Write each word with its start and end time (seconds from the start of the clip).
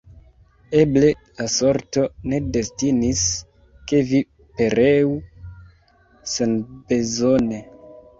Eble, 0.83 1.09
la 1.41 1.45
sorto 1.55 2.05
ne 2.31 2.39
destinis, 2.55 3.21
ke 3.91 3.99
vi 4.13 4.21
pereu 4.61 5.13
senbezone. 6.33 7.61